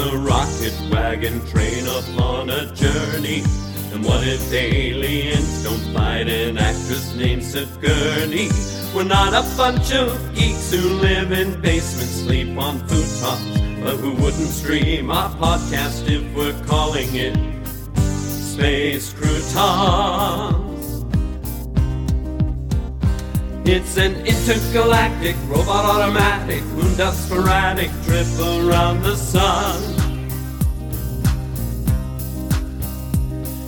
a 0.00 0.16
rocket 0.18 0.74
wagon 0.90 1.44
train 1.46 1.84
upon 1.86 2.48
a 2.50 2.72
journey. 2.74 3.42
And 3.92 4.04
what 4.04 4.26
if 4.26 4.52
aliens 4.52 5.64
don't 5.64 5.94
fight 5.94 6.28
an 6.28 6.58
actress 6.58 7.14
named 7.14 7.42
Sigourney? 7.44 8.48
We're 8.94 9.04
not 9.04 9.32
a 9.34 9.44
bunch 9.56 9.92
of 9.92 10.34
geeks 10.34 10.72
who 10.72 10.88
live 11.00 11.32
in 11.32 11.60
basements, 11.60 12.14
sleep 12.22 12.56
on 12.58 12.78
futons, 12.88 13.84
but 13.84 13.96
who 13.96 14.12
wouldn't 14.12 14.48
stream 14.48 15.10
our 15.10 15.30
podcast 15.36 16.08
if 16.08 16.24
we're 16.34 16.58
calling 16.66 17.08
it 17.14 17.36
Space 17.96 19.12
Croutons. 19.12 20.70
It's 23.64 23.98
an 23.98 24.14
intergalactic 24.26 25.36
robot 25.46 25.84
automatic 25.84 26.64
moon 26.74 26.96
dust 26.96 27.26
sporadic 27.26 27.90
trip 28.04 28.26
around 28.40 29.02
the 29.02 29.14
sun. 29.14 29.89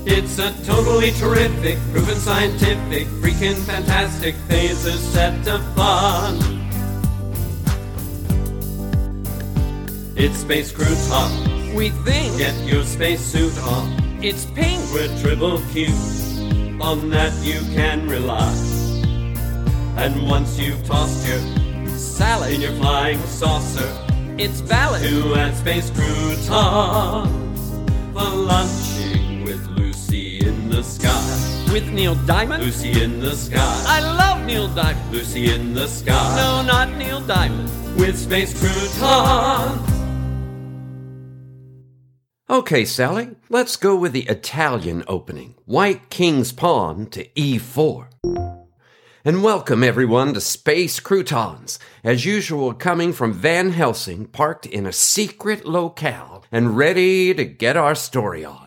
It's 0.05 0.39
a 0.39 0.53
totally 0.65 1.13
terrific, 1.13 1.79
proven 1.93 2.17
scientific, 2.17 3.07
freaking 3.23 3.57
fantastic 3.65 4.35
phaser 4.49 4.97
set 4.97 5.45
to 5.45 5.59
fun. 5.77 6.39
It's 10.17 10.39
Space 10.39 10.73
Crouton. 10.73 11.75
We 11.75 11.91
think 11.91 12.37
Get 12.39 12.55
your 12.67 12.85
spacesuit 12.85 13.57
on. 13.63 13.93
it's 14.23 14.45
pink. 14.47 14.83
We're 14.93 15.09
triple 15.21 15.59
Q. 15.73 15.87
On 16.81 17.09
that 17.11 17.33
you 17.45 17.61
can 17.75 18.09
rely. 18.09 18.53
And 19.97 20.29
once 20.29 20.59
you've 20.59 20.85
tossed 20.85 21.27
your 21.29 21.39
salad 21.97 22.53
in 22.55 22.61
your 22.61 22.73
flying 22.73 23.19
saucer 23.21 23.89
It's 24.39 24.61
valid. 24.61 25.03
to 25.03 25.35
add 25.37 25.55
space 25.57 25.91
croutons 25.91 26.41
for 28.13 28.29
lunching 28.37 28.92
with 28.92 28.92
Lucy 28.92 28.92
in 28.92 28.92
the 30.83 30.89
sky. 30.89 31.73
With 31.73 31.89
Neil 31.93 32.15
Diamond. 32.27 32.65
Lucy 32.65 33.03
in 33.03 33.21
the 33.21 33.37
sky. 33.37 33.85
I 33.87 34.01
love 34.01 34.45
Neil 34.45 34.69
Diamond. 34.75 35.13
Lucy 35.13 35.53
in 35.53 35.75
the 35.75 35.87
sky. 35.87 36.37
No, 36.37 36.63
not 36.63 36.97
Neil 36.97 37.21
Diamond. 37.21 37.71
With 37.97 38.19
space 38.19 38.53
croutons. 38.59 39.89
Okay, 42.51 42.85
Sally, 42.85 43.31
let's 43.49 43.77
go 43.77 43.97
with 43.97 44.13
the 44.13 44.27
Italian 44.29 45.05
opening 45.07 45.55
White 45.65 46.11
King's 46.11 46.53
Pawn 46.53 47.07
to 47.11 47.25
E4. 47.29 48.09
And 49.25 49.45
welcome 49.45 49.85
everyone 49.85 50.35
to 50.35 50.41
Space 50.41 50.99
Croutons, 50.99 51.79
as 52.03 52.27
usual 52.27 52.75
coming 52.75 53.13
from 53.13 53.33
Van 53.33 53.71
Helsing, 53.71 54.27
parked 54.27 54.67
in 54.67 54.85
a 54.85 54.93
secret 54.93 55.65
locale 55.65 56.45
and 56.51 56.77
ready 56.77 57.33
to 57.33 57.45
get 57.45 57.77
our 57.77 57.95
story 57.95 58.45
on. 58.45 58.62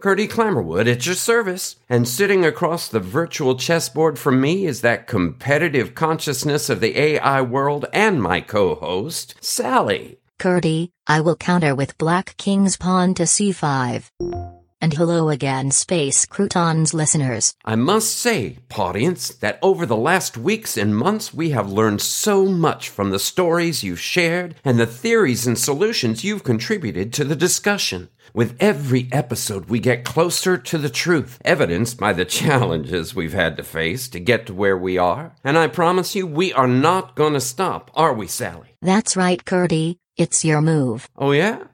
Curdy 0.00 0.26
Clammerwood 0.26 0.90
at 0.90 1.04
your 1.04 1.14
service, 1.14 1.76
and 1.88 2.08
sitting 2.08 2.44
across 2.44 2.88
the 2.88 3.00
virtual 3.00 3.54
chessboard 3.54 4.18
from 4.18 4.40
me 4.40 4.64
is 4.64 4.80
that 4.80 5.06
competitive 5.06 5.94
consciousness 5.94 6.70
of 6.70 6.80
the 6.80 6.98
AI 6.98 7.42
world 7.42 7.84
and 7.92 8.22
my 8.22 8.40
co-host, 8.40 9.34
Sally. 9.40 10.18
Curdy, 10.38 10.88
I 11.06 11.20
will 11.20 11.36
counter 11.36 11.74
with 11.74 11.98
Black 11.98 12.34
King's 12.38 12.78
pawn 12.78 13.12
to 13.14 13.24
c5. 13.24 14.49
And 14.82 14.94
hello 14.94 15.28
again, 15.28 15.70
Space 15.72 16.24
Croutons 16.24 16.94
listeners. 16.94 17.52
I 17.66 17.76
must 17.76 18.16
say, 18.16 18.56
audience, 18.74 19.28
that 19.28 19.58
over 19.60 19.84
the 19.84 19.96
last 19.96 20.38
weeks 20.38 20.78
and 20.78 20.96
months 20.96 21.34
we 21.34 21.50
have 21.50 21.70
learned 21.70 22.00
so 22.00 22.46
much 22.46 22.88
from 22.88 23.10
the 23.10 23.18
stories 23.18 23.84
you've 23.84 24.00
shared 24.00 24.54
and 24.64 24.80
the 24.80 24.86
theories 24.86 25.46
and 25.46 25.58
solutions 25.58 26.24
you've 26.24 26.44
contributed 26.44 27.12
to 27.12 27.24
the 27.24 27.36
discussion. 27.36 28.08
With 28.32 28.56
every 28.58 29.10
episode, 29.12 29.66
we 29.66 29.80
get 29.80 30.02
closer 30.02 30.56
to 30.56 30.78
the 30.78 30.88
truth, 30.88 31.38
evidenced 31.44 31.98
by 31.98 32.14
the 32.14 32.24
challenges 32.40 33.14
we've 33.14 33.34
had 33.34 33.58
to 33.58 33.62
face 33.62 34.08
to 34.08 34.18
get 34.18 34.46
to 34.46 34.54
where 34.54 34.78
we 34.78 34.96
are. 34.96 35.34
And 35.44 35.58
I 35.58 35.66
promise 35.66 36.14
you, 36.14 36.26
we 36.26 36.54
are 36.54 36.68
not 36.68 37.16
going 37.16 37.34
to 37.34 37.40
stop, 37.42 37.90
are 37.92 38.14
we, 38.14 38.26
Sally? 38.26 38.76
That's 38.80 39.14
right, 39.14 39.44
Curdy, 39.44 39.98
it's 40.16 40.42
your 40.42 40.62
move. 40.62 41.06
Oh, 41.18 41.32
yeah? 41.32 41.64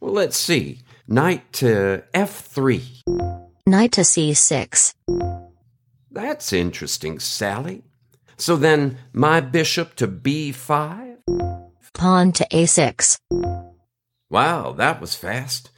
Well, 0.00 0.12
let's 0.12 0.36
see. 0.36 0.80
Knight 1.08 1.52
to 1.52 2.02
F3. 2.12 2.82
Knight 3.64 3.92
to 3.92 4.00
c6. 4.00 4.94
That's 6.10 6.52
interesting, 6.52 7.20
Sally. 7.20 7.84
So 8.36 8.56
then, 8.56 8.98
my 9.12 9.40
bishop 9.40 9.94
to 9.96 10.08
B5? 10.08 11.18
Pawn 11.94 12.32
to 12.32 12.46
a6. 12.48 13.18
Wow, 14.28 14.72
that 14.72 15.00
was 15.00 15.14
fast. 15.14 15.70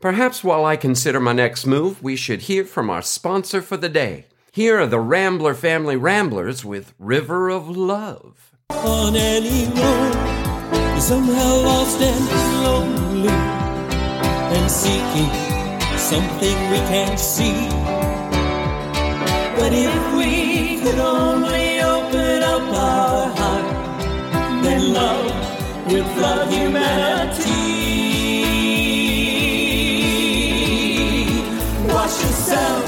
Perhaps 0.00 0.44
while 0.44 0.64
I 0.64 0.76
consider 0.76 1.18
my 1.18 1.32
next 1.32 1.66
move, 1.66 2.00
we 2.00 2.14
should 2.14 2.42
hear 2.42 2.64
from 2.64 2.88
our 2.88 3.02
sponsor 3.02 3.62
for 3.62 3.76
the 3.76 3.88
day. 3.88 4.26
Here 4.52 4.78
are 4.78 4.86
the 4.86 5.00
Rambler 5.00 5.54
Family 5.54 5.96
Ramblers 5.96 6.64
with 6.64 6.94
River 6.98 7.50
of 7.50 7.68
Love. 7.68 8.52
on 8.70 9.16
any 9.16 9.66
road, 9.66 11.00
somehow 11.00 11.56
lost 11.62 12.00
and 12.00 12.62
lonely, 12.62 13.65
and 14.56 14.70
seeking 14.70 15.30
something 15.98 16.56
we 16.70 16.78
can't 16.92 17.18
see. 17.18 17.56
But 19.58 19.72
if 19.72 19.94
we 20.18 20.80
could 20.82 20.98
only 20.98 21.80
open 21.80 22.42
up 22.42 22.62
our 22.88 23.28
heart, 23.38 23.66
then 24.64 24.92
love 24.92 25.26
would 25.88 26.06
flood 26.14 26.48
humanity. 26.52 27.64
Wash 31.92 32.16
yourself 32.24 32.84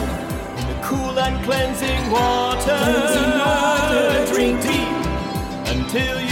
the 0.68 0.76
cool 0.82 1.18
and 1.18 1.36
cleansing 1.44 2.04
water. 2.10 2.78
Cleansing 2.84 3.32
water. 3.44 4.04
Drink 4.32 4.62
deep 4.62 4.90
until 5.74 6.20
you've 6.20 6.27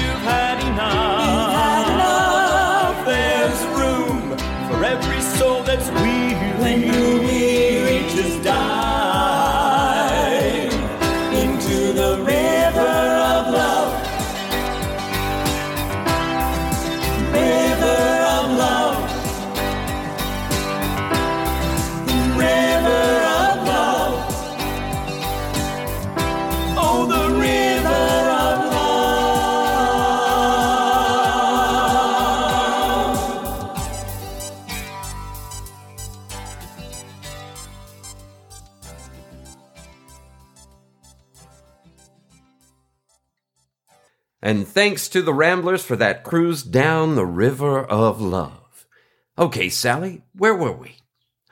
And 44.46 44.64
thanks 44.64 45.08
to 45.08 45.22
the 45.22 45.34
Ramblers 45.34 45.84
for 45.84 45.96
that 45.96 46.22
cruise 46.22 46.62
down 46.62 47.16
the 47.16 47.26
River 47.26 47.80
of 47.80 48.20
Love. 48.20 48.86
Okay, 49.37 49.69
Sally, 49.69 50.22
where 50.37 50.54
were 50.54 50.70
we? 50.70 50.98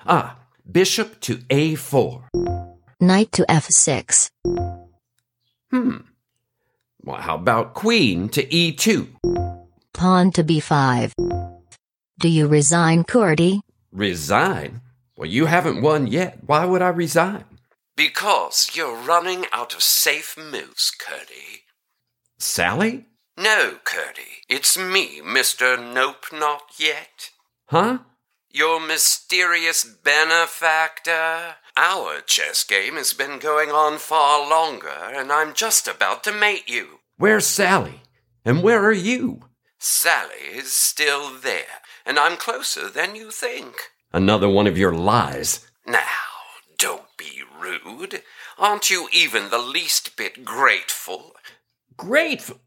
Ah, 0.07 0.39
Bishop 0.71 1.19
to 1.23 1.39
A4. 1.51 2.29
Knight 3.01 3.33
to 3.33 3.45
f6. 3.49 4.31
Hmm. 5.73 5.97
Well, 7.03 7.21
how 7.21 7.35
about 7.35 7.75
Queen 7.75 8.29
to 8.29 8.55
E 8.55 8.71
E2? 8.71 9.09
Pawn 9.93 10.31
to 10.31 10.45
b5. 10.45 11.11
Do 12.21 12.29
you 12.29 12.47
resign, 12.47 13.03
Curdy? 13.03 13.61
Resign? 13.91 14.83
Well, 15.17 15.29
you 15.29 15.47
haven't 15.47 15.83
won 15.83 16.07
yet. 16.07 16.39
Why 16.47 16.65
would 16.65 16.81
I 16.81 16.91
resign? 16.91 17.45
Because 17.97 18.71
you're 18.77 18.95
running 18.95 19.47
out 19.53 19.75
of 19.75 19.83
safe 19.83 20.39
moves, 20.39 20.93
Curdy. 20.97 21.64
Sally? 22.39 23.07
No, 23.37 23.79
Curdy. 23.85 24.43
It's 24.49 24.79
me, 24.79 25.21
Mr. 25.21 25.77
Nope 25.79 26.27
Not 26.33 26.63
Yet. 26.79 27.31
Huh? 27.67 27.99
Your 28.51 28.81
mysterious 28.81 29.85
benefactor? 29.85 31.57
Our 31.77 32.21
chess 32.21 32.63
game 32.63 32.95
has 32.95 33.13
been 33.13 33.41
going 33.41 33.71
on 33.71 33.99
far 33.99 34.49
longer, 34.49 34.89
and 34.89 35.33
I'm 35.33 35.55
just 35.55 35.89
about 35.89 36.23
to 36.25 36.33
mate 36.33 36.69
you. 36.69 37.01
Where's 37.17 37.47
Sally? 37.47 38.03
And 38.45 38.63
where 38.63 38.85
are 38.85 38.93
you? 38.93 39.41
Sally 39.79 40.53
is 40.53 40.73
still 40.73 41.31
there, 41.37 41.83
and 42.07 42.19
I'm 42.19 42.37
closer 42.37 42.89
than 42.89 43.17
you 43.17 43.31
think. 43.31 43.75
Another 44.13 44.49
one 44.49 44.69
of 44.69 44.79
your 44.79 44.95
lies. 44.95 45.67
Now, 45.87 45.99
don't 46.79 47.17
be 47.17 47.43
rude. 47.61 48.23
Aren't 48.57 48.91
you 48.91 49.09
even 49.13 49.51
the 49.51 49.59
least 49.59 50.17
bit 50.17 50.45
grateful? 50.45 51.33
Grateful? 51.97 52.61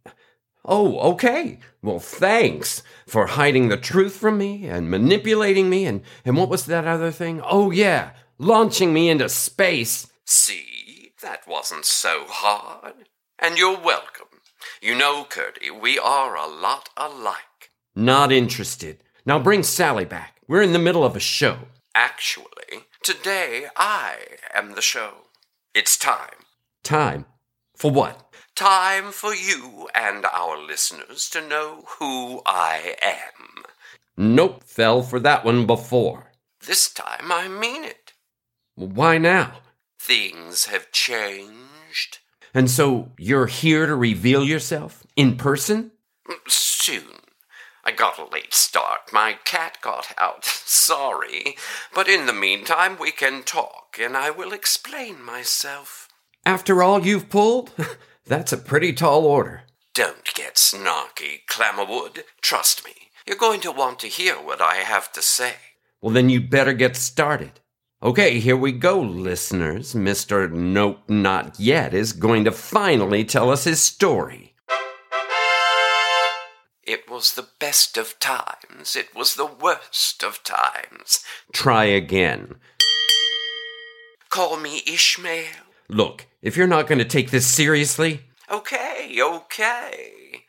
Oh, 0.65 1.00
okay. 1.12 1.59
Well, 1.81 2.00
thanks 2.00 2.83
for 3.07 3.27
hiding 3.27 3.69
the 3.69 3.77
truth 3.77 4.15
from 4.18 4.38
me 4.38 4.68
and 4.68 4.91
manipulating 4.91 5.69
me 5.69 5.85
and, 5.85 6.01
and 6.25 6.35
what 6.35 6.50
was 6.50 6.65
that 6.65 6.85
other 6.85 7.12
thing? 7.12 7.41
Oh, 7.44 7.71
yeah, 7.71 8.12
launching 8.38 8.94
me 8.94 9.09
into 9.09 9.29
space. 9.29 10.07
See, 10.25 11.13
that 11.21 11.47
wasn't 11.47 11.85
so 11.85 12.25
hard. 12.27 12.95
And 13.39 13.57
you're 13.57 13.79
welcome. 13.79 14.27
You 14.81 14.95
know, 14.95 15.25
Curdy, 15.30 15.71
we 15.71 15.97
are 15.97 16.35
a 16.35 16.47
lot 16.47 16.89
alike. 16.97 17.71
Not 17.95 18.31
interested. 18.31 19.03
Now 19.25 19.39
bring 19.39 19.63
Sally 19.63 20.06
back. 20.06 20.41
We're 20.47 20.62
in 20.62 20.73
the 20.73 20.80
middle 20.80 21.03
of 21.03 21.15
a 21.15 21.21
show. 21.21 21.59
Actually, 21.95 22.85
today 23.03 23.68
I 23.75 24.18
am 24.53 24.75
the 24.75 24.81
show. 24.81 25.13
It's 25.73 25.97
time. 25.97 26.45
Time? 26.83 27.25
For 27.77 27.91
what? 27.91 28.33
Time 28.56 29.12
for 29.12 29.35
you 29.35 29.88
and 29.94 30.25
our 30.25 30.57
listeners 30.59 31.29
to 31.29 31.47
know 31.47 31.83
who 32.00 32.41
I 32.44 32.95
am. 33.03 33.63
Nope, 34.18 34.63
fell 34.63 35.03
for 35.03 35.19
that 35.19 35.45
one 35.45 35.68
before. 35.68 36.31
This 36.65 36.91
time 36.91 37.31
I 37.31 37.47
mean 37.47 37.83
it. 37.83 38.13
Why 38.74 39.19
now? 39.19 39.59
Things 40.00 40.65
have 40.65 40.91
changed. 40.91 42.18
And 42.51 42.71
so 42.71 43.12
you're 43.19 43.45
here 43.45 43.85
to 43.85 43.95
reveal 43.95 44.44
yourself 44.44 45.06
in 45.15 45.38
person? 45.38 45.91
Mm, 46.27 46.38
soon. 46.47 47.19
I 47.83 47.91
got 47.91 48.18
a 48.18 48.25
late 48.25 48.56
start. 48.56 49.13
My 49.13 49.38
cat 49.45 49.77
got 49.83 50.15
out. 50.18 50.45
Sorry. 50.45 51.57
But 51.94 52.07
in 52.07 52.25
the 52.25 52.33
meantime, 52.33 52.97
we 53.00 53.12
can 53.12 53.44
talk, 53.44 53.97
and 54.01 54.18
I 54.18 54.31
will 54.31 54.51
explain 54.51 55.23
myself. 55.23 56.06
After 56.47 56.81
all 56.81 57.05
you've 57.05 57.27
pulled? 57.29 57.73
That's 58.25 58.53
a 58.53 58.57
pretty 58.57 58.94
tall 58.94 59.25
order. 59.25 59.63
Don't 59.94 60.33
get 60.33 60.55
snarky, 60.55 61.39
Clammerwood. 61.45 62.19
Trust 62.39 62.85
me. 62.85 62.94
You're 63.25 63.35
going 63.35 63.59
to 63.59 63.71
want 63.73 63.99
to 63.99 64.07
hear 64.07 64.35
what 64.35 64.61
I 64.61 64.75
have 64.75 65.11
to 65.11 65.21
say. 65.21 65.55
Well, 66.01 66.13
then 66.13 66.29
you'd 66.29 66.49
better 66.49 66.71
get 66.71 66.95
started. 66.95 67.59
Okay, 68.01 68.39
here 68.39 68.55
we 68.55 68.71
go, 68.71 68.97
listeners. 69.01 69.94
Mr. 69.94 70.49
Nope, 70.49 71.01
Not 71.09 71.59
Yet 71.59 71.94
is 71.94 72.13
going 72.13 72.45
to 72.45 72.53
finally 72.53 73.25
tell 73.25 73.49
us 73.49 73.65
his 73.65 73.81
story. 73.81 74.55
It 76.81 77.09
was 77.09 77.33
the 77.33 77.49
best 77.59 77.97
of 77.97 78.17
times. 78.19 78.95
It 78.95 79.13
was 79.13 79.35
the 79.35 79.47
worst 79.47 80.23
of 80.23 80.45
times. 80.45 81.25
Try 81.51 81.83
again. 81.83 82.55
Call 84.29 84.55
me 84.55 84.81
Ishmael. 84.88 85.67
Look, 85.89 86.28
if 86.42 86.57
you're 86.57 86.68
not 86.68 86.86
going 86.88 87.00
to 87.00 87.06
take 87.06 87.31
this 87.31 87.48
seriously. 87.48 88.25
Okay, 88.51 89.18
okay. 89.22 90.44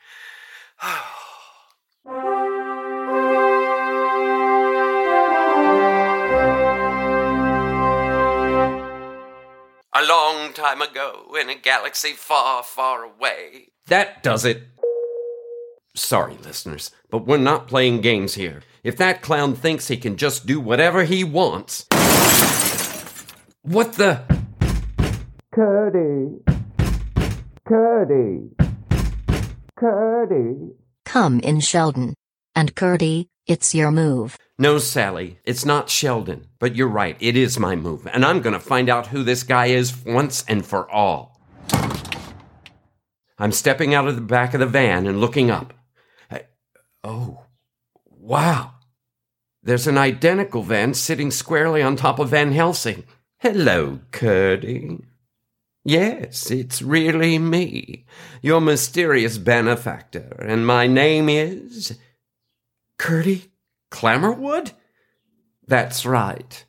A 9.95 10.05
long 10.07 10.53
time 10.53 10.83
ago, 10.83 11.35
in 11.41 11.49
a 11.49 11.55
galaxy 11.57 12.13
far, 12.13 12.63
far 12.63 13.05
away. 13.05 13.69
That 13.87 14.23
does 14.23 14.45
it. 14.45 14.63
Sorry, 15.95 16.37
listeners, 16.45 16.93
but 17.11 17.27
we're 17.27 17.39
not 17.39 17.67
playing 17.67 18.01
games 18.01 18.35
here. 18.35 18.63
If 18.85 18.97
that 18.99 19.23
clown 19.23 19.55
thinks 19.55 19.89
he 19.89 19.97
can 19.97 20.17
just 20.17 20.47
do 20.47 20.61
whatever 20.61 21.05
he 21.05 21.25
wants. 21.25 21.87
What 23.63 23.95
the? 23.95 24.38
Curdy. 25.59 26.39
Curdy. 27.67 28.51
Curdy. 29.77 30.55
Come 31.05 31.41
in, 31.41 31.59
Sheldon. 31.59 32.15
And 32.55 32.77
Curdy, 32.77 33.27
it's 33.45 33.75
your 33.75 33.91
move. 33.91 34.39
No, 34.57 34.79
Sally, 34.79 35.41
it's 35.45 35.65
not 35.65 35.91
Sheldon. 35.91 36.47
But 36.61 36.77
you're 36.77 36.87
right, 36.87 37.17
it 37.19 37.37
is 37.37 37.59
my 37.59 37.75
move, 37.75 38.07
and 38.07 38.25
I'm 38.25 38.41
gonna 38.41 38.61
find 38.61 38.89
out 38.89 39.09
who 39.09 39.25
this 39.25 39.43
guy 39.43 39.67
is 39.67 40.05
once 40.07 40.45
and 40.47 40.65
for 40.65 40.89
all. 40.89 41.41
I'm 43.37 43.51
stepping 43.51 43.95
out 43.95 44.07
of 44.07 44.15
the 44.15 44.21
back 44.21 44.55
of 44.55 44.61
the 44.61 44.67
van 44.67 45.09
and 45.09 45.21
looking 45.21 45.51
up. 45.51 45.75
I, 46.31 46.45
oh, 47.03 47.43
wow. 48.07 48.75
There's 49.65 49.89
an 49.89 49.99
identical 49.99 50.63
van 50.63 50.95
sitting 50.95 51.33
squarely 51.33 51.83
on 51.83 51.97
top 51.97 52.21
of 52.21 52.29
Van 52.29 52.53
Helsing. 52.53 53.03
Hello, 53.41 53.99
Curdy. 54.13 55.01
Yes, 55.85 56.51
it's 56.51 56.83
really 56.83 57.39
me, 57.39 58.05
your 58.43 58.61
mysterious 58.61 59.39
benefactor, 59.39 60.37
and 60.45 60.67
my 60.67 60.87
name 60.87 61.29
is. 61.29 61.99
Curdy 62.99 63.53
Clammerwood? 63.91 64.73
That's 65.67 66.05
right. 66.05 66.65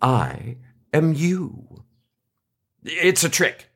I 0.00 0.56
am 0.92 1.12
you. 1.12 1.84
It's 2.82 3.24
a 3.24 3.28
trick. 3.28 3.70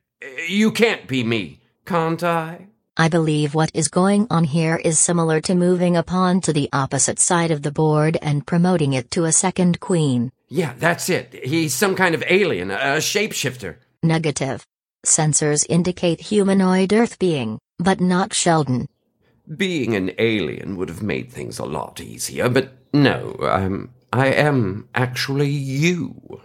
You 0.48 0.72
can't 0.72 1.06
be 1.06 1.22
me, 1.22 1.60
can't 1.84 2.22
I? 2.22 2.68
I 2.96 3.08
believe 3.08 3.54
what 3.54 3.72
is 3.74 3.88
going 3.88 4.28
on 4.30 4.44
here 4.44 4.76
is 4.76 5.00
similar 5.00 5.40
to 5.42 5.54
moving 5.54 5.96
a 5.96 6.04
pawn 6.04 6.40
to 6.42 6.52
the 6.52 6.68
opposite 6.72 7.18
side 7.18 7.50
of 7.50 7.62
the 7.62 7.72
board 7.72 8.16
and 8.22 8.46
promoting 8.46 8.92
it 8.92 9.10
to 9.12 9.24
a 9.24 9.32
second 9.32 9.80
queen. 9.80 10.30
Yeah, 10.48 10.74
that's 10.78 11.10
it. 11.10 11.44
He's 11.44 11.74
some 11.74 11.96
kind 11.96 12.14
of 12.14 12.22
alien, 12.28 12.70
a 12.70 12.98
shapeshifter. 12.98 13.76
Negative. 14.04 14.66
Sensors 15.06 15.64
indicate 15.70 16.20
humanoid 16.20 16.92
Earth 16.92 17.18
being, 17.18 17.58
but 17.78 18.02
not 18.02 18.34
Sheldon. 18.34 18.86
Being 19.56 19.96
an 19.96 20.12
alien 20.18 20.76
would 20.76 20.90
have 20.90 21.02
made 21.02 21.32
things 21.32 21.58
a 21.58 21.64
lot 21.64 22.02
easier, 22.02 22.50
but 22.50 22.74
no, 22.92 23.34
um, 23.40 23.94
I 24.12 24.26
am 24.26 24.90
actually 24.94 25.48
you. 25.48 26.42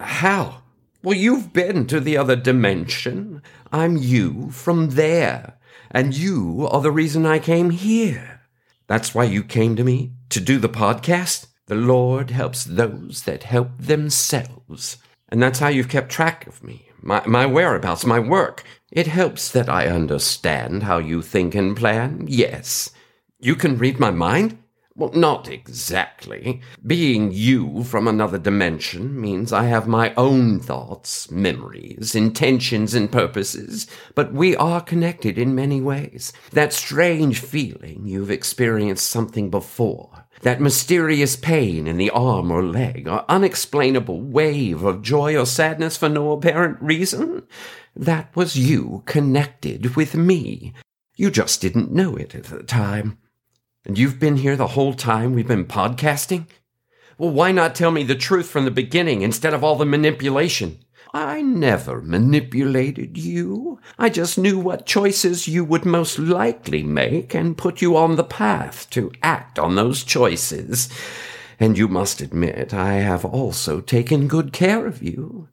How? 0.00 0.62
Well, 1.04 1.16
you've 1.16 1.52
been 1.52 1.86
to 1.86 2.00
the 2.00 2.16
other 2.16 2.34
dimension. 2.34 3.40
I'm 3.72 3.96
you 3.96 4.50
from 4.50 4.90
there. 4.90 5.58
And 5.92 6.12
you 6.12 6.66
are 6.72 6.80
the 6.80 6.90
reason 6.90 7.24
I 7.24 7.38
came 7.38 7.70
here. 7.70 8.40
That's 8.88 9.14
why 9.14 9.24
you 9.24 9.44
came 9.44 9.76
to 9.76 9.84
me? 9.84 10.14
To 10.30 10.40
do 10.40 10.58
the 10.58 10.68
podcast? 10.68 11.46
The 11.66 11.76
Lord 11.76 12.30
helps 12.30 12.64
those 12.64 13.22
that 13.26 13.44
help 13.44 13.70
themselves. 13.78 14.98
And 15.28 15.40
that's 15.40 15.60
how 15.60 15.68
you've 15.68 15.88
kept 15.88 16.10
track 16.10 16.46
of 16.48 16.64
me, 16.64 16.85
my, 17.06 17.24
my 17.26 17.46
whereabouts, 17.46 18.04
my 18.04 18.18
work. 18.18 18.64
It 18.90 19.06
helps 19.06 19.50
that 19.52 19.68
I 19.68 19.86
understand 19.86 20.82
how 20.82 20.98
you 20.98 21.22
think 21.22 21.54
and 21.54 21.76
plan, 21.76 22.24
yes. 22.28 22.90
You 23.38 23.54
can 23.54 23.78
read 23.78 24.00
my 24.00 24.10
mind? 24.10 24.58
Well, 24.98 25.12
not 25.12 25.46
exactly. 25.46 26.62
Being 26.86 27.30
you 27.30 27.84
from 27.84 28.08
another 28.08 28.38
dimension 28.38 29.20
means 29.20 29.52
I 29.52 29.64
have 29.64 29.86
my 29.86 30.14
own 30.14 30.58
thoughts, 30.58 31.30
memories, 31.30 32.14
intentions, 32.14 32.94
and 32.94 33.12
purposes, 33.12 33.86
but 34.14 34.32
we 34.32 34.56
are 34.56 34.80
connected 34.80 35.36
in 35.36 35.54
many 35.54 35.82
ways. 35.82 36.32
That 36.52 36.72
strange 36.72 37.40
feeling 37.40 38.06
you've 38.06 38.30
experienced 38.30 39.06
something 39.08 39.50
before, 39.50 40.24
that 40.40 40.62
mysterious 40.62 41.36
pain 41.36 41.86
in 41.86 41.98
the 41.98 42.08
arm 42.08 42.50
or 42.50 42.62
leg, 42.62 43.06
or 43.06 43.26
unexplainable 43.28 44.22
wave 44.22 44.82
of 44.82 45.02
joy 45.02 45.36
or 45.36 45.44
sadness 45.44 45.98
for 45.98 46.08
no 46.08 46.32
apparent 46.32 46.80
reason, 46.80 47.42
that 47.94 48.34
was 48.34 48.56
you 48.56 49.02
connected 49.04 49.94
with 49.94 50.14
me. 50.14 50.72
You 51.16 51.30
just 51.30 51.60
didn't 51.60 51.92
know 51.92 52.16
it 52.16 52.34
at 52.34 52.44
the 52.44 52.62
time. 52.62 53.18
And 53.86 53.96
you've 53.96 54.18
been 54.18 54.38
here 54.38 54.56
the 54.56 54.66
whole 54.66 54.94
time 54.94 55.32
we've 55.32 55.46
been 55.46 55.64
podcasting? 55.64 56.46
Well, 57.18 57.30
why 57.30 57.52
not 57.52 57.76
tell 57.76 57.92
me 57.92 58.02
the 58.02 58.16
truth 58.16 58.48
from 58.48 58.64
the 58.64 58.72
beginning 58.72 59.22
instead 59.22 59.54
of 59.54 59.62
all 59.62 59.76
the 59.76 59.86
manipulation? 59.86 60.80
I 61.14 61.40
never 61.40 62.02
manipulated 62.02 63.16
you. 63.16 63.78
I 63.96 64.08
just 64.08 64.38
knew 64.38 64.58
what 64.58 64.86
choices 64.86 65.46
you 65.46 65.64
would 65.64 65.84
most 65.84 66.18
likely 66.18 66.82
make 66.82 67.32
and 67.32 67.56
put 67.56 67.80
you 67.80 67.96
on 67.96 68.16
the 68.16 68.24
path 68.24 68.90
to 68.90 69.12
act 69.22 69.56
on 69.56 69.76
those 69.76 70.02
choices. 70.02 70.88
And 71.60 71.78
you 71.78 71.86
must 71.86 72.20
admit, 72.20 72.74
I 72.74 72.94
have 72.94 73.24
also 73.24 73.80
taken 73.80 74.26
good 74.26 74.52
care 74.52 74.84
of 74.84 75.00
you. 75.00 75.48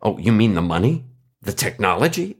Oh, 0.00 0.18
you 0.18 0.30
mean 0.30 0.54
the 0.54 0.62
money? 0.62 1.06
The 1.42 1.52
technology? 1.52 2.36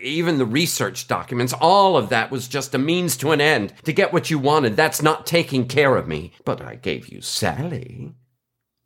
Even 0.00 0.38
the 0.38 0.46
research 0.46 1.08
documents, 1.08 1.52
all 1.52 1.96
of 1.96 2.08
that 2.10 2.30
was 2.30 2.48
just 2.48 2.74
a 2.74 2.78
means 2.78 3.16
to 3.18 3.32
an 3.32 3.40
end. 3.40 3.72
To 3.84 3.92
get 3.92 4.12
what 4.12 4.30
you 4.30 4.38
wanted, 4.38 4.76
that's 4.76 5.02
not 5.02 5.26
taking 5.26 5.66
care 5.66 5.96
of 5.96 6.08
me. 6.08 6.32
But 6.44 6.60
I 6.60 6.76
gave 6.76 7.08
you 7.08 7.20
Sally. 7.20 8.14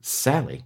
Sally? 0.01 0.65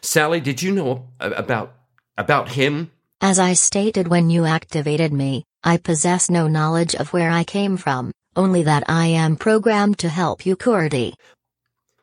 Sally, 0.00 0.40
did 0.40 0.62
you 0.62 0.72
know 0.72 1.08
about, 1.20 1.74
about 2.16 2.50
him? 2.50 2.90
As 3.20 3.38
I 3.38 3.54
stated 3.54 4.08
when 4.08 4.28
you 4.28 4.44
activated 4.44 5.12
me, 5.12 5.44
I 5.62 5.78
possess 5.78 6.28
no 6.28 6.46
knowledge 6.46 6.94
of 6.94 7.12
where 7.12 7.30
I 7.30 7.44
came 7.44 7.76
from, 7.76 8.12
only 8.36 8.64
that 8.64 8.84
I 8.88 9.06
am 9.06 9.36
programmed 9.36 9.98
to 10.00 10.08
help 10.08 10.44
you, 10.44 10.56
Curdy. 10.56 11.14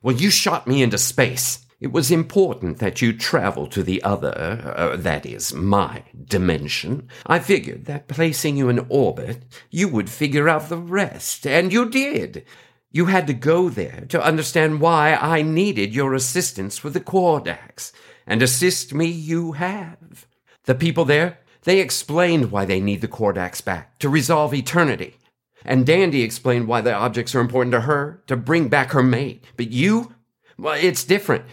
Well, 0.01 0.15
you 0.15 0.31
shot 0.31 0.65
me 0.65 0.81
into 0.81 0.97
space. 0.97 1.59
It 1.81 1.91
was 1.91 2.11
important 2.11 2.77
that 2.77 3.01
you 3.01 3.11
travel 3.11 3.65
to 3.65 3.81
the 3.81 4.03
other, 4.03 4.73
uh, 4.77 4.95
that 4.97 5.25
is, 5.25 5.51
my 5.51 6.03
dimension. 6.25 7.09
I 7.25 7.39
figured 7.39 7.85
that 7.85 8.07
placing 8.07 8.55
you 8.55 8.69
in 8.69 8.85
orbit, 8.87 9.43
you 9.71 9.87
would 9.87 10.07
figure 10.07 10.47
out 10.47 10.69
the 10.69 10.77
rest, 10.77 11.47
and 11.47 11.73
you 11.73 11.89
did. 11.89 12.45
You 12.91 13.07
had 13.07 13.25
to 13.25 13.33
go 13.33 13.67
there 13.67 14.05
to 14.09 14.23
understand 14.23 14.79
why 14.79 15.15
I 15.15 15.41
needed 15.41 15.95
your 15.95 16.13
assistance 16.13 16.83
with 16.83 16.93
the 16.93 16.99
Quardax, 16.99 17.91
and 18.27 18.43
assist 18.43 18.93
me 18.93 19.07
you 19.07 19.53
have. 19.53 20.27
The 20.65 20.75
people 20.75 21.05
there, 21.05 21.39
they 21.63 21.79
explained 21.79 22.51
why 22.51 22.63
they 22.65 22.79
need 22.79 23.01
the 23.01 23.07
Quardax 23.07 23.65
back, 23.65 23.97
to 23.99 24.07
resolve 24.07 24.53
eternity. 24.53 25.17
And 25.65 25.83
Dandy 25.83 26.21
explained 26.21 26.67
why 26.67 26.81
the 26.81 26.93
objects 26.93 27.33
are 27.33 27.39
important 27.39 27.71
to 27.71 27.81
her, 27.81 28.21
to 28.27 28.37
bring 28.37 28.67
back 28.67 28.91
her 28.91 29.01
mate. 29.01 29.43
But 29.57 29.71
you, 29.71 30.13
well, 30.59 30.77
it's 30.79 31.03
different. 31.03 31.45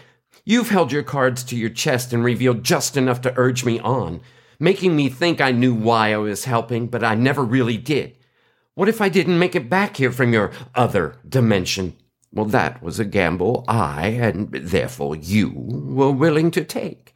You've 0.49 0.69
held 0.69 0.91
your 0.91 1.03
cards 1.03 1.43
to 1.43 1.55
your 1.55 1.69
chest 1.69 2.11
and 2.11 2.23
revealed 2.23 2.63
just 2.63 2.97
enough 2.97 3.21
to 3.21 3.33
urge 3.37 3.63
me 3.63 3.77
on, 3.81 4.19
making 4.59 4.95
me 4.95 5.07
think 5.07 5.39
I 5.39 5.51
knew 5.51 5.75
why 5.75 6.11
I 6.11 6.17
was 6.17 6.45
helping, 6.45 6.87
but 6.87 7.03
I 7.03 7.13
never 7.13 7.43
really 7.43 7.77
did. 7.77 8.17
What 8.73 8.89
if 8.89 8.99
I 8.99 9.09
didn't 9.09 9.37
make 9.37 9.55
it 9.55 9.69
back 9.69 9.97
here 9.97 10.11
from 10.11 10.33
your 10.33 10.51
other 10.73 11.17
dimension? 11.29 11.95
Well, 12.33 12.47
that 12.47 12.81
was 12.81 12.97
a 12.97 13.05
gamble 13.05 13.63
I, 13.67 14.07
and 14.07 14.51
therefore 14.51 15.15
you, 15.15 15.51
were 15.53 16.09
willing 16.09 16.49
to 16.49 16.63
take. 16.63 17.13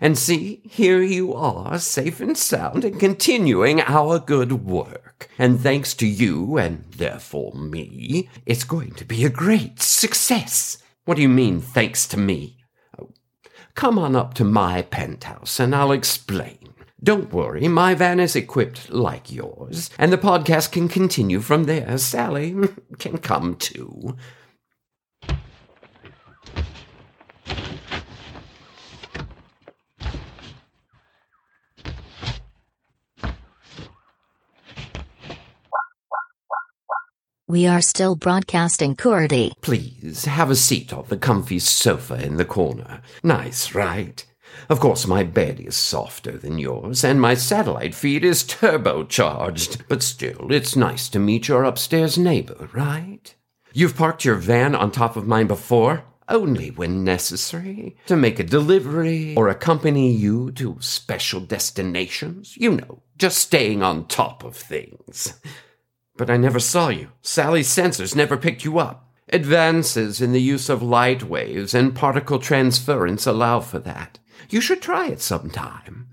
And 0.00 0.16
see, 0.16 0.60
here 0.62 1.02
you 1.02 1.34
are, 1.34 1.80
safe 1.80 2.20
and 2.20 2.38
sound, 2.38 2.84
and 2.84 3.00
continuing 3.00 3.80
our 3.80 4.20
good 4.20 4.64
work. 4.64 5.28
And 5.40 5.58
thanks 5.58 5.92
to 5.94 6.06
you, 6.06 6.56
and 6.56 6.84
therefore 6.84 7.52
me, 7.52 8.28
it's 8.46 8.62
going 8.62 8.92
to 8.92 9.04
be 9.04 9.24
a 9.24 9.28
great 9.28 9.82
success. 9.82 10.78
What 11.04 11.16
do 11.16 11.22
you 11.22 11.28
mean, 11.28 11.60
thanks 11.60 12.06
to 12.06 12.16
me? 12.16 12.55
Come 13.76 13.98
on 13.98 14.16
up 14.16 14.32
to 14.34 14.44
my 14.44 14.80
penthouse 14.80 15.60
and 15.60 15.74
I'll 15.74 15.92
explain. 15.92 16.72
Don't 17.04 17.30
worry, 17.30 17.68
my 17.68 17.94
van 17.94 18.18
is 18.18 18.34
equipped 18.34 18.90
like 18.90 19.30
yours, 19.30 19.90
and 19.98 20.10
the 20.10 20.16
podcast 20.16 20.72
can 20.72 20.88
continue 20.88 21.40
from 21.40 21.64
there. 21.64 21.98
Sally 21.98 22.56
can 22.98 23.18
come 23.18 23.54
too. 23.54 24.16
We 37.48 37.64
are 37.68 37.80
still 37.80 38.16
broadcasting 38.16 38.96
Curdy. 38.96 39.52
Please 39.60 40.24
have 40.24 40.50
a 40.50 40.56
seat 40.56 40.92
on 40.92 41.04
the 41.06 41.16
comfy 41.16 41.60
sofa 41.60 42.14
in 42.14 42.38
the 42.38 42.44
corner. 42.44 43.02
Nice, 43.22 43.72
right? 43.72 44.26
Of 44.68 44.80
course, 44.80 45.06
my 45.06 45.22
bed 45.22 45.60
is 45.60 45.76
softer 45.76 46.36
than 46.36 46.58
yours, 46.58 47.04
and 47.04 47.20
my 47.20 47.34
satellite 47.34 47.94
feed 47.94 48.24
is 48.24 48.42
turbocharged, 48.42 49.82
but 49.86 50.02
still, 50.02 50.50
it's 50.50 50.74
nice 50.74 51.08
to 51.10 51.20
meet 51.20 51.46
your 51.46 51.62
upstairs 51.62 52.18
neighbor, 52.18 52.68
right? 52.72 53.32
You've 53.72 53.96
parked 53.96 54.24
your 54.24 54.34
van 54.34 54.74
on 54.74 54.90
top 54.90 55.14
of 55.14 55.28
mine 55.28 55.46
before? 55.46 56.02
Only 56.28 56.72
when 56.72 57.04
necessary. 57.04 57.96
To 58.06 58.16
make 58.16 58.40
a 58.40 58.44
delivery 58.44 59.36
or 59.36 59.48
accompany 59.48 60.10
you 60.10 60.50
to 60.52 60.78
special 60.80 61.38
destinations. 61.38 62.56
You 62.56 62.72
know, 62.72 63.02
just 63.16 63.38
staying 63.38 63.84
on 63.84 64.08
top 64.08 64.42
of 64.42 64.56
things. 64.56 65.34
But 66.16 66.30
I 66.30 66.36
never 66.36 66.60
saw 66.60 66.88
you. 66.88 67.10
Sally's 67.22 67.68
sensors 67.68 68.16
never 68.16 68.36
picked 68.36 68.64
you 68.64 68.78
up. 68.78 69.10
Advances 69.28 70.20
in 70.20 70.32
the 70.32 70.40
use 70.40 70.68
of 70.68 70.82
light 70.82 71.24
waves 71.24 71.74
and 71.74 71.94
particle 71.94 72.38
transference 72.38 73.26
allow 73.26 73.60
for 73.60 73.78
that. 73.80 74.18
You 74.48 74.60
should 74.60 74.80
try 74.80 75.08
it 75.08 75.20
sometime. 75.20 76.08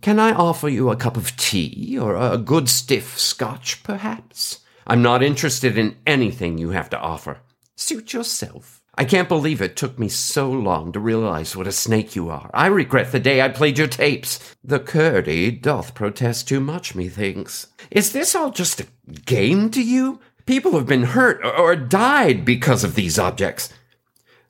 Can 0.00 0.18
I 0.18 0.32
offer 0.32 0.68
you 0.68 0.90
a 0.90 0.96
cup 0.96 1.16
of 1.16 1.36
tea 1.36 1.98
or 1.98 2.16
a 2.16 2.38
good 2.38 2.68
stiff 2.68 3.18
scotch, 3.18 3.82
perhaps? 3.82 4.60
I'm 4.86 5.02
not 5.02 5.22
interested 5.22 5.78
in 5.78 5.96
anything 6.06 6.58
you 6.58 6.70
have 6.70 6.90
to 6.90 6.98
offer. 6.98 7.38
Suit 7.78 8.14
yourself. 8.14 8.80
I 8.94 9.04
can't 9.04 9.28
believe 9.28 9.60
it 9.60 9.76
took 9.76 9.98
me 9.98 10.08
so 10.08 10.50
long 10.50 10.92
to 10.92 11.00
realize 11.00 11.54
what 11.54 11.66
a 11.66 11.72
snake 11.72 12.16
you 12.16 12.30
are. 12.30 12.50
I 12.54 12.68
regret 12.68 13.12
the 13.12 13.20
day 13.20 13.42
I 13.42 13.50
played 13.50 13.76
your 13.76 13.86
tapes. 13.86 14.56
The 14.64 14.80
Curdy 14.80 15.50
doth 15.50 15.94
protest 15.94 16.48
too 16.48 16.60
much, 16.60 16.94
methinks. 16.94 17.66
Is 17.90 18.12
this 18.12 18.34
all 18.34 18.50
just 18.50 18.80
a 18.80 18.86
game 19.26 19.70
to 19.72 19.82
you? 19.82 20.20
People 20.46 20.72
have 20.72 20.86
been 20.86 21.02
hurt 21.02 21.44
or 21.44 21.76
died 21.76 22.46
because 22.46 22.82
of 22.82 22.94
these 22.94 23.18
objects. 23.18 23.70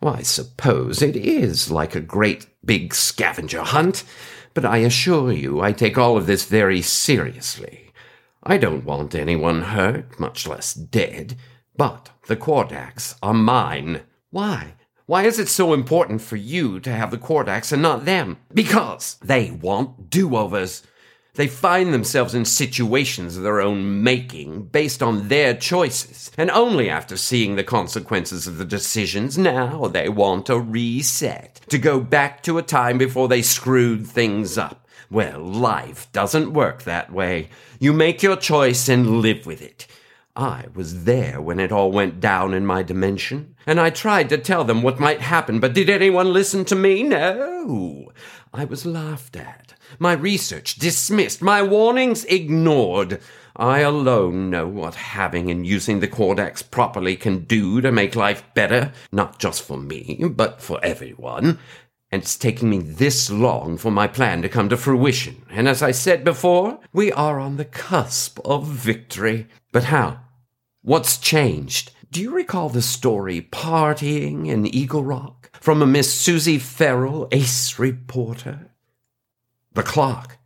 Well, 0.01 0.15
I 0.15 0.23
suppose 0.23 1.03
it 1.03 1.17
is 1.17 1.69
like 1.69 1.97
a 1.97 2.01
great 2.01 2.47
big 2.65 2.95
scavenger 2.95 3.63
hunt, 3.63 4.05
but 4.55 4.65
I 4.65 4.79
assure 4.79 5.33
you 5.33 5.61
I 5.61 5.73
take 5.73 5.99
all 5.99 6.17
of 6.17 6.27
this 6.27 6.45
very 6.45 6.81
seriously. 6.81 7.91
I 8.45 8.57
don't 8.57 8.85
want 8.85 9.17
anyone 9.17 9.63
hurt, 9.63 10.21
much 10.21 10.47
less 10.47 10.73
dead, 10.73 11.37
but 11.77 12.11
the 12.27 12.37
Quardax 12.37 13.17
are 13.23 13.35
mine. 13.35 14.03
Why? 14.31 14.75
Why 15.07 15.25
is 15.25 15.39
it 15.39 15.49
so 15.49 15.73
important 15.73 16.21
for 16.21 16.37
you 16.37 16.81
to 16.81 16.93
have 16.93 17.11
the 17.11 17.19
Quardax 17.19 17.73
and 17.73 17.81
not 17.81 18.05
them? 18.05 18.39
Because 18.53 19.19
they 19.23 19.51
want 19.51 20.11
do-overs. 20.11 20.83
They 21.35 21.47
find 21.47 21.93
themselves 21.93 22.35
in 22.35 22.47
situations 22.47 23.37
of 23.37 23.43
their 23.43 23.61
own 23.61 24.03
making 24.03 24.69
based 24.69 25.03
on 25.03 25.29
their 25.29 25.55
choices. 25.55 26.33
And 26.37 26.51
only 26.51 26.89
after 26.89 27.17
seeing 27.17 27.57
the 27.57 27.63
consequences 27.63 28.47
of 28.47 28.57
the 28.57 28.65
decisions, 28.65 29.37
now 29.37 29.87
they 29.87 30.09
want 30.09 30.49
a 30.49 30.59
reset. 30.59 31.61
To 31.69 31.79
go 31.79 32.01
back 32.01 32.43
to 32.45 32.59
a 32.59 32.63
time 32.63 32.97
before 32.97 33.29
they 33.29 33.43
screwed 33.43 34.07
things 34.07 34.57
up. 34.57 34.89
Well, 35.11 35.41
life 35.41 36.11
doesn't 36.13 36.53
work 36.53 36.83
that 36.83 37.13
way. 37.13 37.51
You 37.79 37.93
make 37.93 38.23
your 38.23 38.37
choice 38.37 38.89
and 38.89 39.21
live 39.21 39.47
with 39.47 39.63
it. 39.63 39.87
I 40.37 40.67
was 40.75 41.05
there 41.05 41.41
when 41.41 41.59
it 41.59 41.73
all 41.73 41.91
went 41.91 42.21
down 42.21 42.53
in 42.53 42.67
my 42.67 42.83
dimension, 42.83 43.55
and 43.67 43.81
I 43.81 43.89
tried 43.89 44.29
to 44.29 44.39
tell 44.39 44.65
them 44.65 44.83
what 44.83 45.01
might 45.01 45.23
happen, 45.23 45.61
but 45.61 45.73
did 45.73 45.89
anyone 45.89 46.33
listen 46.33 46.67
to 46.67 46.77
me? 46.77 47.03
No. 47.03 48.13
I 48.53 48.67
was 48.67 48.85
laughed 48.85 49.35
at, 49.37 49.73
my 49.99 50.13
research 50.13 50.77
dismissed, 50.77 51.41
my 51.41 51.63
warnings 51.63 52.25
ignored. 52.27 53.21
I 53.57 53.81
alone 53.81 54.51
know 54.51 54.69
what 54.69 54.95
having 54.95 55.51
and 55.51 55.67
using 55.67 56.01
the 56.01 56.09
Quardax 56.09 56.71
properly 56.71 57.17
can 57.17 57.45
do 57.45 57.81
to 57.81 57.91
make 57.91 58.15
life 58.15 58.45
better, 58.55 58.93
not 59.11 59.39
just 59.39 59.63
for 59.63 59.79
me, 59.79 60.23
but 60.31 60.61
for 60.61 60.79
everyone. 60.85 61.59
And 62.13 62.23
it's 62.23 62.37
taking 62.37 62.69
me 62.69 62.79
this 62.79 63.31
long 63.31 63.79
for 63.79 63.91
my 63.91 64.07
plan 64.07 64.43
to 64.43 64.49
come 64.51 64.69
to 64.69 64.77
fruition. 64.77 65.45
And 65.51 65.67
as 65.67 65.83
I 65.83 65.93
said 65.93 66.25
before, 66.25 66.79
we 66.93 67.11
are 67.11 67.41
on 67.41 67.57
the 67.57 67.65
cusp 67.65 68.39
of 68.45 68.67
victory. 68.67 69.49
But 69.73 69.85
how? 69.85 70.21
What's 70.87 71.19
changed? 71.19 71.91
Do 72.13 72.23
you 72.23 72.31
recall 72.31 72.69
the 72.69 72.81
story 72.81 73.43
Partying 73.43 74.47
in 74.47 74.69
Eagle 74.69 75.03
Rock 75.03 75.51
from 75.61 75.83
a 75.83 75.87
Miss 75.87 76.15
Susie 76.15 76.61
Farrell, 76.61 77.27
ace 77.33 77.77
reporter? 77.77 78.71
The 79.73 79.83
clock. 79.83 80.39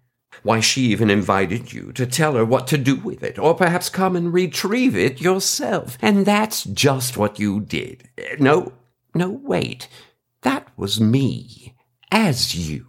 Why, 0.42 0.60
she 0.60 0.84
even 0.84 1.10
invited 1.10 1.74
you 1.74 1.92
to 1.92 2.06
tell 2.06 2.36
her 2.36 2.44
what 2.46 2.66
to 2.68 2.78
do 2.78 2.96
with 2.96 3.22
it, 3.22 3.38
or 3.38 3.52
perhaps 3.52 3.90
come 3.90 4.16
and 4.16 4.32
retrieve 4.32 4.96
it 4.96 5.20
yourself. 5.20 5.98
And 6.00 6.24
that's 6.24 6.64
just 6.64 7.18
what 7.18 7.38
you 7.38 7.60
did. 7.60 8.08
No, 8.38 8.72
no, 9.14 9.28
wait. 9.28 9.88
That 10.40 10.68
was 10.74 10.98
me. 10.98 11.76
As 12.10 12.54
you. 12.54 12.86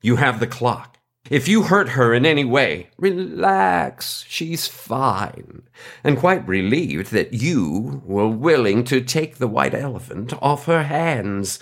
You 0.00 0.16
have 0.16 0.40
the 0.40 0.46
clock. 0.46 0.96
If 1.30 1.46
you 1.46 1.62
hurt 1.62 1.90
her 1.90 2.12
in 2.12 2.26
any 2.26 2.44
way, 2.44 2.90
relax, 2.98 4.24
she's 4.28 4.66
fine. 4.66 5.62
And 6.02 6.18
quite 6.18 6.46
relieved 6.46 7.12
that 7.12 7.32
you 7.32 8.02
were 8.04 8.28
willing 8.28 8.82
to 8.84 9.00
take 9.00 9.36
the 9.36 9.46
white 9.46 9.72
elephant 9.72 10.32
off 10.42 10.66
her 10.66 10.82
hands. 10.82 11.60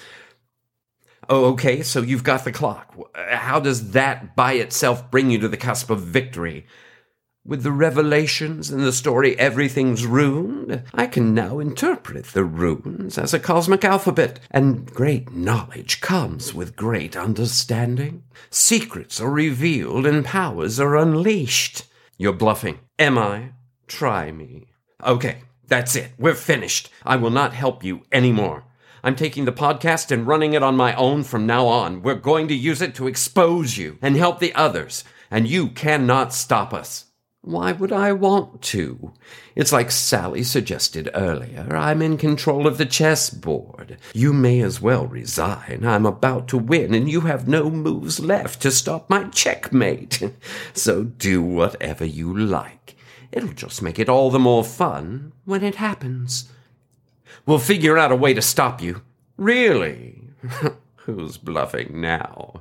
Oh, 1.29 1.45
okay, 1.53 1.83
so 1.83 2.01
you've 2.01 2.25
got 2.25 2.45
the 2.45 2.53
clock. 2.53 2.97
How 3.15 3.61
does 3.61 3.91
that 3.91 4.35
by 4.35 4.55
itself 4.55 5.11
bring 5.11 5.31
you 5.31 5.39
to 5.41 5.49
the 5.49 5.59
cusp 5.59 5.91
of 5.91 6.01
victory? 6.01 6.65
With 7.45 7.63
the 7.63 7.73
revelations 7.73 8.71
in 8.71 8.83
the 8.83 8.93
story 8.93 9.39
Everything's 9.39 10.05
Runed, 10.05 10.83
I 10.93 11.07
can 11.07 11.33
now 11.33 11.61
interpret 11.61 12.27
the 12.27 12.45
runes 12.45 13.17
as 13.17 13.33
a 13.33 13.39
cosmic 13.39 13.85
alphabet, 13.85 14.39
and 14.51 14.85
great 14.93 15.33
knowledge 15.33 16.03
comes 16.03 16.53
with 16.53 16.77
great 16.77 17.17
understanding. 17.17 18.25
Secrets 18.51 19.19
are 19.19 19.31
revealed 19.31 20.05
and 20.05 20.27
powers 20.27 20.79
are 20.79 20.97
unleashed. 20.97 21.85
You're 22.19 22.35
bluffing. 22.35 22.81
Am 22.99 23.17
I? 23.17 23.53
Try 23.87 24.31
me. 24.31 24.67
Okay, 25.03 25.39
that's 25.67 25.97
it. 25.97 26.13
We're 26.19 26.35
finished. 26.35 26.91
I 27.07 27.17
will 27.17 27.31
not 27.31 27.55
help 27.55 27.83
you 27.83 28.03
anymore. 28.13 28.65
I'm 29.03 29.17
taking 29.17 29.47
the 29.47 29.53
podcast 29.53 30.11
and 30.11 30.27
running 30.27 30.53
it 30.53 30.63
on 30.63 30.77
my 30.77 30.93
own 30.97 31.25
from 31.25 31.47
now 31.47 31.67
on. 31.67 32.03
We're 32.03 32.17
going 32.17 32.49
to 32.49 32.55
use 32.55 32.83
it 32.83 32.95
to 32.97 33.07
expose 33.07 33.79
you 33.79 33.97
and 34.03 34.17
help 34.17 34.39
the 34.39 34.55
others, 34.55 35.03
and 35.31 35.49
you 35.49 35.69
cannot 35.69 36.35
stop 36.35 36.75
us. 36.75 37.07
Why 37.49 37.73
would 37.73 37.93
I 37.93 38.13
want 38.13 38.61
to? 38.61 39.15
It's 39.57 39.73
like 39.73 39.91
Sally 39.91 40.43
suggested 40.43 41.09
earlier. 41.15 41.75
I'm 41.75 42.03
in 42.03 42.19
control 42.19 42.67
of 42.67 42.77
the 42.77 42.85
chessboard. 42.85 43.97
You 44.13 44.35
may 44.35 44.61
as 44.61 44.83
well 44.83 45.07
resign. 45.07 45.81
I'm 45.83 46.05
about 46.05 46.47
to 46.49 46.59
win, 46.59 46.93
and 46.93 47.11
you 47.11 47.23
have 47.23 47.49
no 47.49 47.71
moves 47.71 48.21
left 48.21 48.61
to 48.61 48.71
stop 48.71 49.09
my 49.09 49.25
checkmate. 49.31 50.31
so 50.75 51.05
do 51.05 51.41
whatever 51.43 52.05
you 52.05 52.37
like. 52.37 52.97
It'll 53.33 53.55
just 53.55 53.81
make 53.81 53.99
it 53.99 54.11
all 54.11 54.31
the 54.31 54.39
more 54.39 54.63
fun 54.63 55.33
when 55.47 55.65
it 55.65 55.77
happens. 55.77 56.53
We'll 57.47 57.61
figure 57.61 57.97
out 57.97 58.13
a 58.13 58.17
way 58.17 58.35
to 58.35 58.43
stop 58.43 58.83
you. 58.83 59.01
Really? 59.39 60.21
Who's 60.97 61.39
bluffing 61.39 61.99
now? 61.99 62.61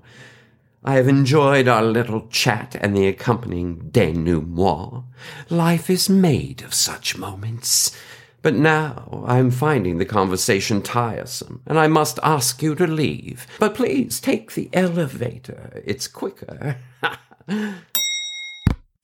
I 0.83 0.95
have 0.95 1.07
enjoyed 1.07 1.67
our 1.67 1.83
little 1.83 2.27
chat 2.27 2.75
and 2.79 2.95
the 2.95 3.07
accompanying 3.07 3.89
denouement. 3.89 5.03
Life 5.49 5.89
is 5.89 6.09
made 6.09 6.61
of 6.61 6.73
such 6.73 7.17
moments. 7.17 7.97
But 8.41 8.53
now 8.53 9.25
I'm 9.27 9.51
finding 9.51 9.97
the 9.97 10.05
conversation 10.05 10.81
tiresome, 10.81 11.61
and 11.65 11.77
I 11.77 11.87
must 11.87 12.19
ask 12.23 12.61
you 12.61 12.75
to 12.75 12.87
leave. 12.87 13.47
But 13.59 13.75
please 13.75 14.19
take 14.21 14.53
the 14.53 14.69
elevator. 14.71 15.81
It's 15.85 16.07
quicker. 16.07 16.77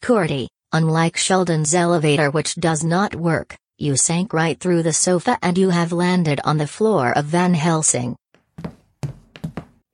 Curdy, 0.02 0.48
unlike 0.72 1.18
Sheldon's 1.18 1.74
elevator 1.74 2.30
which 2.30 2.56
does 2.56 2.84
not 2.84 3.16
work, 3.16 3.56
you 3.78 3.98
sank 3.98 4.34
right 4.34 4.60
through 4.60 4.84
the 4.84 4.94
sofa 4.94 5.38
and 5.42 5.58
you 5.58 5.72
have 5.72 5.92
landed 5.92 6.40
on 6.46 6.58
the 6.58 6.68
floor 6.68 7.12
of 7.12 7.26
Van 7.26 7.56
Helsing. 7.56 8.16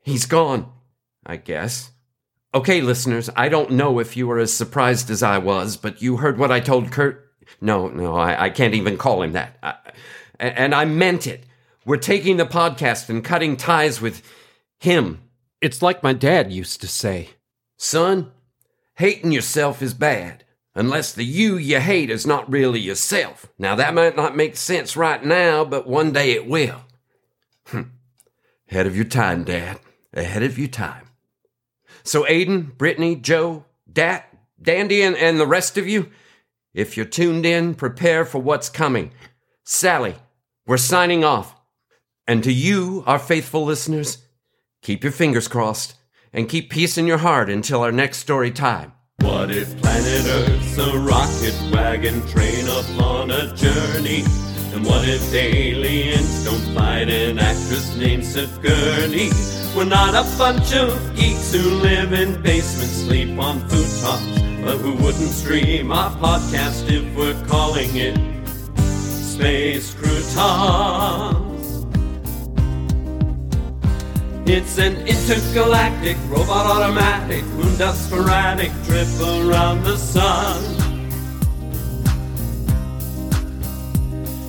He's 0.04 0.26
gone, 0.26 0.72
I 1.30 1.36
guess. 1.36 1.92
Okay, 2.56 2.82
listeners, 2.82 3.30
I 3.36 3.50
don't 3.50 3.72
know 3.72 4.00
if 4.00 4.18
you 4.18 4.26
were 4.26 4.40
as 4.40 4.52
surprised 4.52 5.12
as 5.12 5.22
I 5.22 5.38
was, 5.38 5.78
but 5.78 6.02
you 6.02 6.18
heard 6.18 6.40
what 6.40 6.52
I 6.52 6.60
told 6.60 6.92
Kurt. 6.92 7.32
No, 7.62 7.88
no, 7.88 8.16
I, 8.16 8.46
I 8.46 8.50
can't 8.50 8.74
even 8.74 8.98
call 8.98 9.22
him 9.22 9.34
that. 9.34 9.58
I, 9.62 9.76
and 10.40 10.74
I 10.74 10.86
meant 10.86 11.28
it. 11.28 11.46
We're 11.86 11.98
taking 11.98 12.38
the 12.38 12.46
podcast 12.48 13.10
and 13.10 13.24
cutting 13.24 13.58
ties 13.58 14.02
with 14.02 14.24
him. 14.80 15.22
It's 15.62 15.84
like 15.84 16.02
my 16.02 16.14
dad 16.14 16.52
used 16.52 16.82
to 16.82 16.88
say. 16.88 17.30
Son, 17.78 18.32
hating 18.96 19.32
yourself 19.32 19.84
is 19.84 19.94
bad, 19.94 20.46
unless 20.74 21.14
the 21.14 21.24
you 21.24 21.58
you 21.58 21.80
hate 21.80 22.10
is 22.10 22.26
not 22.26 22.52
really 22.52 22.80
yourself. 22.80 23.46
Now, 23.60 23.76
that 23.76 23.94
might 23.94 24.16
not 24.16 24.36
make 24.36 24.58
sense 24.58 24.98
right 24.98 25.24
now, 25.24 25.64
but 25.64 25.88
one 25.88 26.12
day 26.12 26.32
it 26.32 26.48
will. 26.48 26.82
Hm. 27.68 27.92
Ahead 28.72 28.88
of 28.88 28.96
your 28.96 29.06
time, 29.06 29.44
Dad 29.44 29.80
ahead 30.14 30.44
of 30.44 30.58
your 30.58 30.68
time. 30.68 31.09
So, 32.04 32.24
Aiden, 32.24 32.78
Brittany, 32.78 33.16
Joe, 33.16 33.66
Dat, 33.92 34.26
Dandy, 34.62 35.02
and, 35.02 35.16
and 35.16 35.40
the 35.40 35.48
rest 35.48 35.78
of 35.78 35.88
you, 35.88 36.10
if 36.74 36.96
you're 36.96 37.06
tuned 37.06 37.46
in, 37.46 37.76
prepare 37.76 38.26
for 38.26 38.40
what's 38.40 38.70
coming. 38.70 39.12
Sally, 39.64 40.16
we're 40.66 40.78
signing 40.78 41.24
off. 41.24 41.56
And 42.28 42.44
to 42.44 42.52
you, 42.52 43.04
our 43.08 43.20
faithful 43.20 43.66
listeners, 43.66 44.20
keep 44.82 45.04
your 45.04 45.12
fingers 45.12 45.48
crossed 45.48 45.96
and 46.32 46.48
keep 46.48 46.70
peace 46.70 46.98
in 46.98 47.08
your 47.08 47.18
heart 47.18 47.50
until 47.50 47.82
our 47.82 47.92
next 47.92 48.18
story 48.20 48.52
time. 48.52 48.94
What 49.22 49.52
if 49.52 49.76
planet 49.82 50.26
Earth's 50.28 50.78
a 50.78 50.98
rocket 51.00 51.74
wagon 51.74 52.26
train 52.28 52.66
upon 52.68 53.32
a 53.32 53.54
journey? 53.56 54.24
And 54.74 54.86
what 54.86 55.08
if 55.08 55.34
aliens 55.34 56.46
don't 56.46 56.76
fight 56.76 57.10
an 57.10 57.40
actress 57.40 57.96
named 57.98 58.24
Sigourney? 58.24 59.30
We're 59.80 59.86
not 59.86 60.10
a 60.14 60.38
bunch 60.38 60.74
of 60.74 61.16
geeks 61.16 61.54
who 61.54 61.62
live 61.76 62.12
in 62.12 62.42
basements, 62.42 62.96
sleep 62.96 63.40
on 63.40 63.62
futons, 63.70 64.62
but 64.62 64.78
who 64.80 64.92
wouldn't 64.96 65.32
stream 65.32 65.94
our 65.94 66.12
podcast 66.18 66.92
if 66.92 67.16
we're 67.16 67.42
calling 67.46 67.90
it 67.96 68.18
Space 68.76 69.94
Croutons. 69.94 71.86
It's 74.46 74.78
an 74.80 74.98
intergalactic 75.08 76.18
robot 76.28 76.66
automatic 76.66 77.46
moon 77.46 77.78
dust 77.78 78.08
sporadic 78.08 78.74
trip 78.84 79.08
around 79.22 79.84
the 79.86 79.96
sun. 79.96 80.79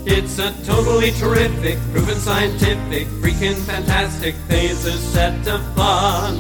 It's 0.07 0.39
a 0.39 0.51
totally 0.65 1.11
terrific, 1.13 1.79
proven 1.93 2.17
scientific, 2.17 3.07
freaking 3.21 3.55
fantastic 3.67 4.35
phase 4.49 4.83
phaser 4.85 4.97
set 4.97 5.47
of 5.47 5.63
fun. 5.75 6.39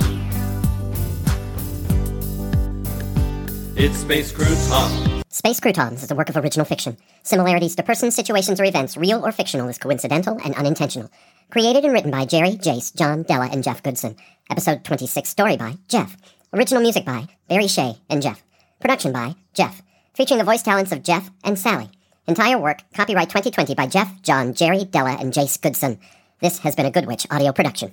It's 3.76 3.98
Space 3.98 4.32
Croutons. 4.32 5.24
Space 5.28 5.60
Croutons 5.60 6.02
is 6.02 6.10
a 6.10 6.14
work 6.14 6.30
of 6.30 6.36
original 6.38 6.64
fiction. 6.64 6.96
Similarities 7.22 7.76
to 7.76 7.82
persons, 7.82 8.14
situations, 8.14 8.58
or 8.60 8.64
events, 8.64 8.96
real 8.96 9.24
or 9.26 9.32
fictional, 9.32 9.68
is 9.68 9.78
coincidental 9.78 10.38
and 10.42 10.54
unintentional. 10.54 11.10
Created 11.50 11.84
and 11.84 11.92
written 11.92 12.10
by 12.10 12.24
Jerry, 12.24 12.52
Jace, 12.52 12.94
John, 12.94 13.24
Della, 13.24 13.50
and 13.52 13.62
Jeff 13.62 13.82
Goodson. 13.82 14.16
Episode 14.50 14.84
26 14.84 15.28
story 15.28 15.56
by 15.58 15.76
Jeff. 15.88 16.16
Original 16.54 16.82
music 16.82 17.04
by 17.04 17.26
Barry 17.48 17.68
Shea 17.68 17.96
and 18.08 18.22
Jeff. 18.22 18.42
Production 18.80 19.12
by 19.12 19.34
Jeff. 19.52 19.82
Featuring 20.14 20.38
the 20.38 20.44
voice 20.44 20.62
talents 20.62 20.92
of 20.92 21.02
Jeff 21.02 21.30
and 21.44 21.58
Sally. 21.58 21.90
Entire 22.30 22.58
work, 22.58 22.84
copyright 22.94 23.28
2020 23.28 23.74
by 23.74 23.88
Jeff, 23.88 24.22
John, 24.22 24.54
Jerry, 24.54 24.84
Della, 24.84 25.16
and 25.18 25.32
Jace 25.32 25.60
Goodson. 25.60 25.98
This 26.38 26.60
has 26.60 26.76
been 26.76 26.86
a 26.86 26.90
Good 26.92 27.06
Witch 27.06 27.26
audio 27.28 27.50
production. 27.50 27.90